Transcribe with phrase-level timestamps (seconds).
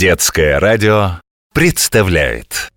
[0.00, 1.20] Детское радио
[1.52, 2.72] представляет.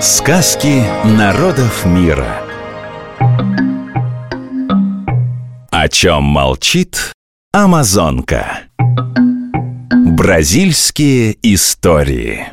[0.00, 2.40] Сказки народов мира.
[5.70, 7.12] О чем молчит
[7.52, 8.60] Амазонка?
[9.92, 12.46] Бразильские истории.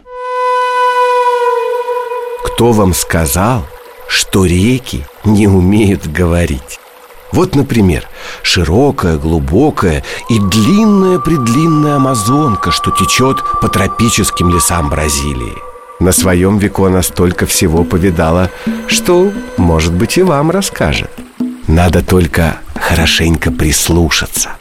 [2.44, 3.66] Кто вам сказал,
[4.10, 6.82] что реки не умеют говорить?
[7.32, 8.08] Вот, например,
[8.42, 15.54] широкая, глубокая и длинная-предлинная Амазонка, что течет по тропическим лесам Бразилии.
[16.00, 18.52] На своем веку она столько всего повидала,
[18.88, 21.12] что, может быть, и вам расскажет.
[21.68, 24.52] Надо только хорошенько прислушаться.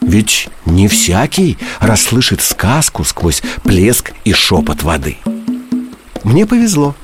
[0.00, 5.18] Ведь не всякий расслышит сказку сквозь плеск и шепот воды.
[6.22, 6.94] Мне повезло,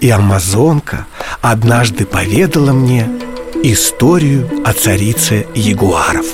[0.00, 1.06] и Амазонка
[1.42, 3.08] однажды поведала мне
[3.62, 6.24] Историю о царице ягуаров.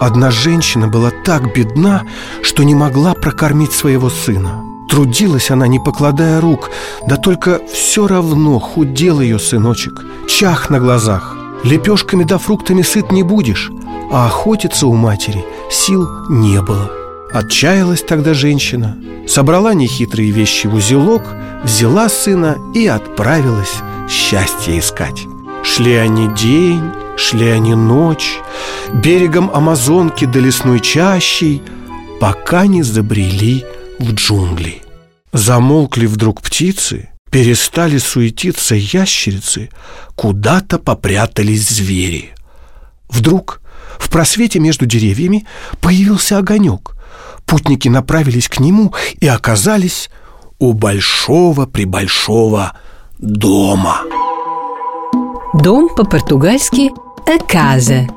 [0.00, 2.02] Одна женщина была так бедна,
[2.42, 4.64] что не могла прокормить своего сына.
[4.90, 6.70] Трудилась она, не покладая рук,
[7.06, 11.36] да только все равно худел ее сыночек Чах на глазах.
[11.62, 13.70] Лепешками да фруктами сыт не будешь
[14.10, 16.90] А охотиться у матери сил не было.
[17.32, 21.22] Отчаялась тогда женщина Собрала нехитрые вещи в узелок
[21.64, 25.26] Взяла сына и отправилась счастье искать.
[25.64, 28.38] Шли они день, шли они ночь
[28.92, 31.62] Берегом Амазонки до лесной чащей
[32.20, 33.64] Пока не забрели
[33.98, 34.82] в джунгли.
[35.32, 39.70] Замолкли вдруг птицы Перестали суетиться ящерицы
[40.16, 42.30] Куда-то попрятались звери.
[43.08, 43.60] Вдруг
[43.98, 45.46] в просвете между деревьями
[45.80, 46.96] появился огонек.
[47.46, 50.08] Путники направились к нему и оказались
[50.58, 52.72] у большого-пребольшого
[53.18, 54.02] дома.
[55.54, 56.92] Дом по-португальски
[57.26, 58.08] «a casa».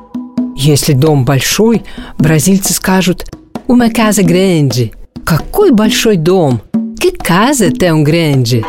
[0.56, 1.84] Если дом большой,
[2.18, 3.26] бразильцы скажут
[3.68, 4.92] «uma casa grande».
[5.24, 6.60] Какой большой дом?
[6.98, 8.64] Que casa tão grande?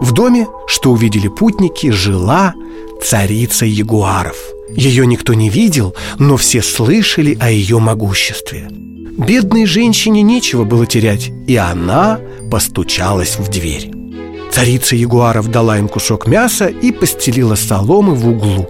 [0.00, 2.54] В доме, что увидели путники, жила
[3.02, 4.36] царица ягуаров.
[4.70, 8.68] Ее никто не видел, но все слышали о ее могуществе.
[8.70, 13.97] Бедной женщине нечего было терять, и она постучалась в дверь.
[14.58, 18.68] Царица ягуаров дала им кусок мяса и постелила соломы в углу.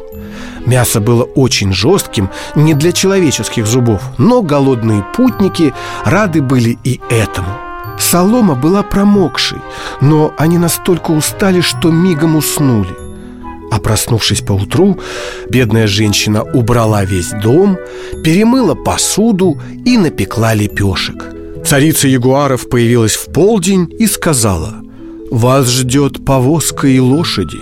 [0.66, 5.72] Мясо было очень жестким, не для человеческих зубов, но голодные путники
[6.04, 7.48] рады были и этому.
[7.98, 9.60] Солома была промокшей,
[10.02, 12.94] но они настолько устали, что мигом уснули–
[13.70, 14.98] а проснувшись поутру,
[15.50, 17.76] бедная женщина убрала весь дом,
[18.24, 21.34] перемыла посуду и напекла лепешек.
[21.66, 24.87] Царица ягуаров появилась в полдень и сказала
[25.30, 27.60] «Вас ждет повозка и лошади.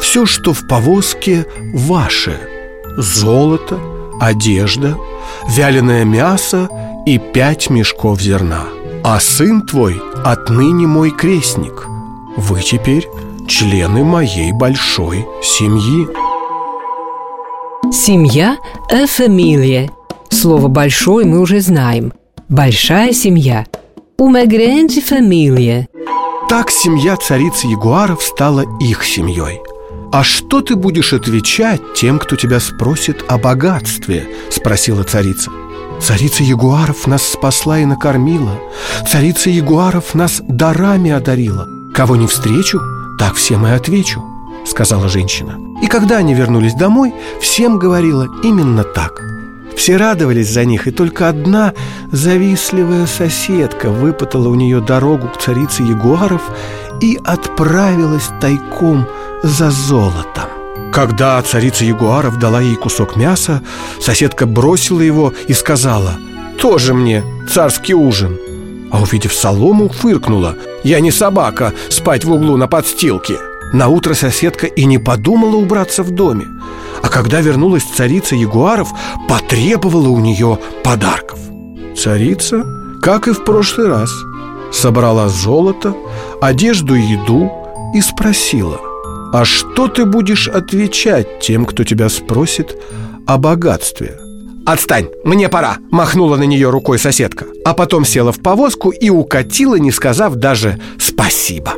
[0.00, 2.38] Все, что в повозке, ваше.
[2.96, 3.78] Золото,
[4.20, 4.96] одежда,
[5.48, 6.68] вяленое мясо
[7.06, 8.64] и пять мешков зерна.
[9.04, 11.86] А сын твой отныне мой крестник.
[12.36, 13.06] Вы теперь
[13.46, 16.08] члены моей большой семьи.
[17.92, 18.56] Семья–
[18.90, 19.90] «a família».
[20.30, 22.12] Слово «большой» мы уже знаем.
[22.48, 23.66] Большая семья–
[24.18, 25.86] «uma grande família».
[26.54, 29.60] Так семья царицы Ягуаров стала их семьей.
[30.12, 35.50] «А что ты будешь отвечать тем, кто тебя спросит о богатстве?»– спросила царица.
[36.00, 38.60] Царица Ягуаров нас спасла и накормила.
[39.10, 41.66] Царица Ягуаров нас дарами одарила.
[41.92, 42.80] Кого не встречу,
[43.18, 44.22] так всем и отвечу,
[44.64, 45.58] сказала женщина.
[45.82, 49.33] И когда они вернулись домой, всем говорила именно так.
[49.76, 51.74] Все радовались за них, и только одна
[52.12, 56.42] завистливая соседка выпытала у нее дорогу к царице Ягуаров
[57.00, 59.06] и отправилась тайком
[59.42, 60.44] за золотом.
[60.92, 63.62] Когда царица Ягуаров дала ей кусок мяса,
[64.00, 66.14] соседка бросила его и сказала
[66.60, 68.38] «Тоже мне царский ужин».
[68.92, 73.38] А увидев солому, фыркнула «Я не собака, спать в углу на подстилке»
[73.72, 76.46] На утро соседка и не подумала убраться в доме
[77.02, 78.92] А когда вернулась царица Ягуаров,
[79.28, 81.38] потребовала у нее подарков
[81.96, 82.64] Царица,
[83.02, 84.10] как и в прошлый раз,
[84.72, 85.94] собрала золото,
[86.40, 87.50] одежду и еду
[87.94, 88.80] и спросила
[89.32, 92.76] А что ты будешь отвечать тем, кто тебя спросит
[93.26, 94.18] о богатстве?
[94.66, 99.74] «Отстань, мне пора!»– махнула на нее рукой соседка А потом села в повозку и укатила,
[99.74, 101.74] не сказав даже «спасибо»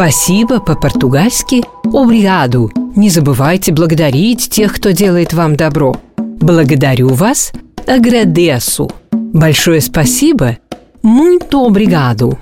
[0.00, 1.62] Спасибо по-португальски.
[1.84, 5.94] «обригado» Не забывайте благодарить тех, кто делает вам добро.
[6.16, 7.52] Благодарю вас.
[7.86, 10.56] «agradeço» Большое спасибо.
[11.02, 12.38] «muito obrigado»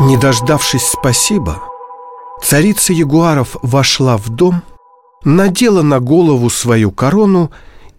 [0.00, 1.62] Не дождавшись спасибо,
[2.42, 4.62] царица Ягуаров вошла в дом,
[5.22, 7.50] надела на голову свою корону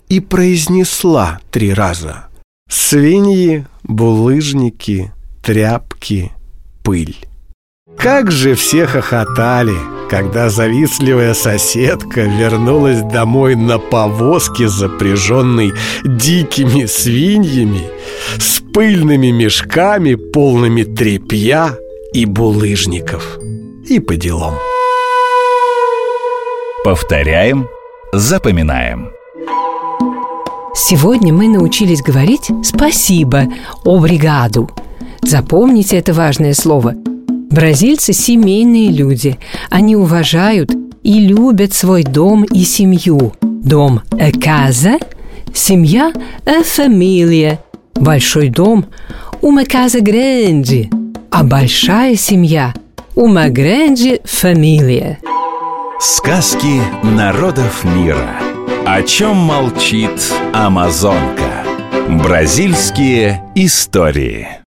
[0.09, 2.29] и произнесла три раза.
[2.67, 5.11] «Свиньи, булыжники,
[5.43, 6.31] тряпки,
[6.81, 7.26] пыль».
[7.97, 9.75] Как же все хохотали,
[10.09, 15.73] когда завистливая соседка вернулась домой на повозке, запряженной
[16.05, 17.81] дикими свиньями,
[18.37, 21.75] с пыльными мешками, полными тряпья
[22.13, 23.39] и булыжников.
[23.89, 24.55] И по делам.
[26.83, 27.67] Повторяем,
[28.13, 29.11] запоминаем.
[30.75, 33.45] Сегодня мы научились говорить «спасибо»,
[33.83, 34.69] «обригаду».
[35.23, 36.93] Запомните это важное слово.
[37.57, 39.39] Бразильцы– семейные люди.
[39.71, 40.71] Они уважают
[41.01, 43.33] и любят свой дом и семью.
[43.41, 44.99] Дом– «э casa»,
[45.55, 46.13] семья–
[46.45, 47.57] «э família»,
[47.95, 48.85] большой дом–
[49.41, 50.87] «uma casa grande»,
[51.31, 52.75] а большая семья–
[53.15, 55.17] «uma grande família».
[55.99, 58.35] Сказки народов мира.
[58.85, 61.65] О чем молчит Амазонка?
[62.07, 64.57] Бразильские истории.